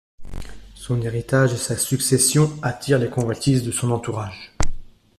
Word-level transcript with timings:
Son 0.73 0.99
héritage 1.03 1.53
et 1.53 1.57
sa 1.57 1.77
succession 1.77 2.49
attirent 2.63 2.97
les 2.97 3.11
convoitises 3.11 3.61
de 3.63 3.69
son 3.71 3.91
entourage. 3.91 4.51